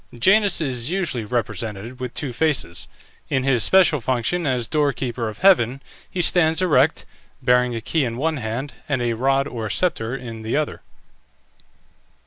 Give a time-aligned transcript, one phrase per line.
[0.17, 2.87] Janus is usually represented with two faces;
[3.29, 7.05] in his special function as door keeper of heaven he stands erect,
[7.39, 10.81] bearing a key in one hand, and a rod or sceptre in the other.